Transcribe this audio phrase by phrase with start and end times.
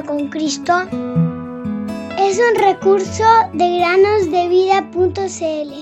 [0.00, 0.72] con Cristo
[2.18, 5.72] es un recurso de granosdevida.cl.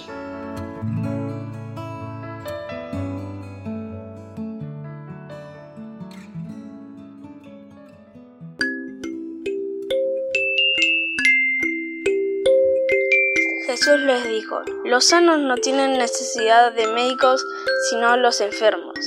[13.67, 17.47] Jesús les dijo, los sanos no tienen necesidad de médicos,
[17.88, 18.98] sino los enfermos.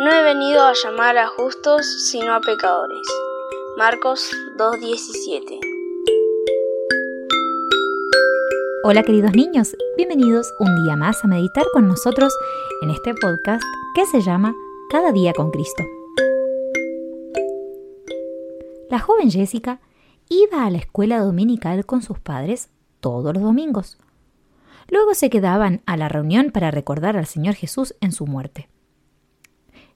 [0.00, 3.06] No he venido a llamar a justos, sino a pecadores.
[3.78, 5.58] Marcos 2.17
[8.84, 12.34] Hola queridos niños, bienvenidos un día más a meditar con nosotros
[12.82, 13.62] en este podcast
[13.94, 14.54] que se llama
[14.90, 15.82] Cada día con Cristo.
[18.90, 19.80] La joven Jessica
[20.28, 22.68] iba a la escuela dominical con sus padres
[23.00, 23.98] todos los domingos.
[24.88, 28.68] Luego se quedaban a la reunión para recordar al Señor Jesús en su muerte.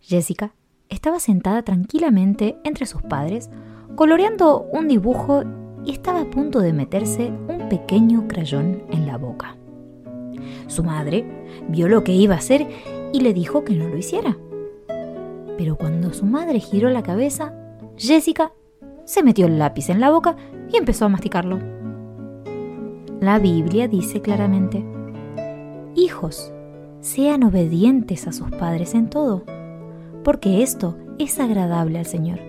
[0.00, 0.54] Jessica
[0.88, 3.50] estaba sentada tranquilamente entre sus padres,
[3.94, 5.42] coloreando un dibujo
[5.84, 9.56] y estaba a punto de meterse un pequeño crayón en la boca.
[10.66, 11.24] Su madre
[11.68, 12.66] vio lo que iba a hacer
[13.12, 14.36] y le dijo que no lo hiciera.
[15.56, 17.54] Pero cuando su madre giró la cabeza,
[17.96, 18.52] Jessica
[19.04, 20.36] se metió el lápiz en la boca
[20.72, 21.58] y empezó a masticarlo.
[23.20, 24.84] La Biblia dice claramente,
[25.94, 26.52] Hijos,
[27.00, 29.44] sean obedientes a sus padres en todo,
[30.26, 32.40] porque esto es agradable al Señor.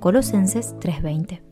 [0.00, 1.42] Colosenses 3:20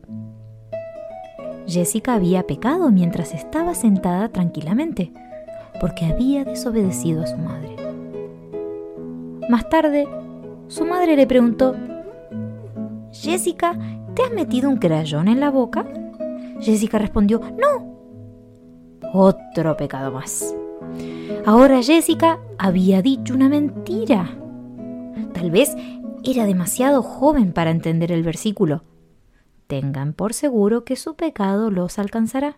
[1.67, 5.13] Jessica había pecado mientras estaba sentada tranquilamente,
[5.79, 7.75] porque había desobedecido a su madre.
[9.47, 10.07] Más tarde,
[10.67, 11.75] su madre le preguntó,
[13.11, 13.77] Jessica,
[14.15, 15.85] ¿te has metido un crayón en la boca?
[16.59, 17.99] Jessica respondió, no,
[19.13, 20.55] otro pecado más.
[21.45, 24.39] Ahora Jessica había dicho una mentira.
[25.35, 25.75] Tal vez
[26.23, 28.83] era demasiado joven para entender el versículo.
[29.67, 32.57] Tengan por seguro que su pecado los alcanzará.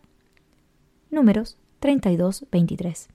[1.09, 3.09] Números 32, 23.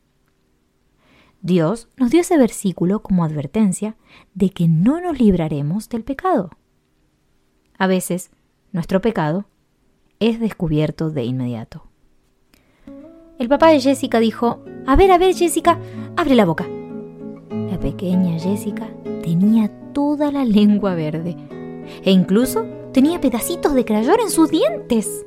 [1.43, 3.97] Dios nos dio ese versículo como advertencia
[4.35, 6.51] de que no nos libraremos del pecado.
[7.79, 8.33] A veces,
[8.73, 9.47] nuestro pecado
[10.19, 11.85] es descubierto de inmediato.
[13.39, 15.79] El papá de Jessica dijo, A ver, a ver, Jessica,
[16.17, 16.67] abre la boca.
[17.71, 18.89] La pequeña Jessica
[19.23, 21.37] tenía toda la lengua verde
[22.05, 25.25] e incluso tenía pedacitos de crayón en sus dientes.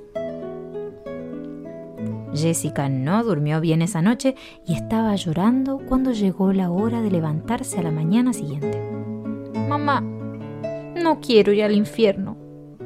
[2.33, 4.35] Jessica no durmió bien esa noche
[4.67, 8.81] y estaba llorando cuando llegó la hora de levantarse a la mañana siguiente.
[9.69, 12.35] Mamá, no quiero ir al infierno,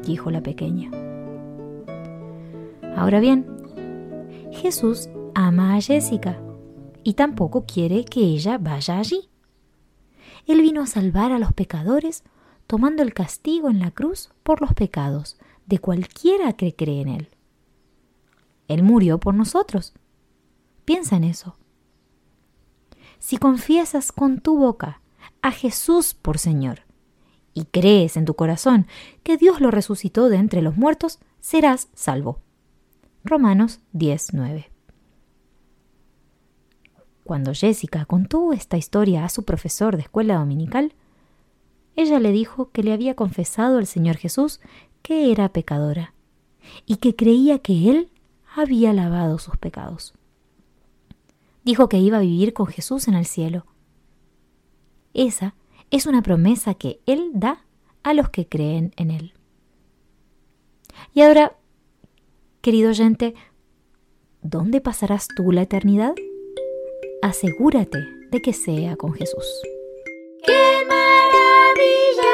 [0.05, 0.91] dijo la pequeña.
[2.95, 3.45] Ahora bien,
[4.51, 6.39] Jesús ama a Jessica
[7.03, 9.29] y tampoco quiere que ella vaya allí.
[10.49, 12.23] Él vino a salvar a los pecadores
[12.65, 15.37] tomando el castigo en la cruz por los pecados
[15.67, 17.29] de cualquiera que cree en Él.
[18.67, 19.93] Él murió por nosotros.
[20.85, 21.55] Piensa en eso.
[23.19, 25.01] Si confiesas con tu boca
[25.43, 26.79] a Jesús por Señor
[27.53, 28.87] y crees en tu corazón
[29.21, 32.39] que Dios lo resucitó de entre los muertos, serás salvo.
[33.23, 34.78] Romanos 10:9
[37.29, 40.95] cuando Jessica contó esta historia a su profesor de escuela dominical,
[41.95, 44.59] ella le dijo que le había confesado al Señor Jesús
[45.03, 46.15] que era pecadora
[46.87, 48.09] y que creía que Él
[48.55, 50.15] había lavado sus pecados.
[51.63, 53.67] Dijo que iba a vivir con Jesús en el cielo.
[55.13, 55.53] Esa
[55.91, 57.63] es una promesa que Él da
[58.01, 59.33] a los que creen en Él.
[61.13, 61.55] Y ahora,
[62.61, 63.35] querido oyente,
[64.41, 66.15] ¿dónde pasarás tú la eternidad?
[67.29, 67.99] Asegúrate
[68.31, 69.45] de que sea con Jesús.
[70.45, 72.33] ¡Qué maravilla